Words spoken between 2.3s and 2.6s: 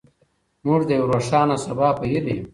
یو.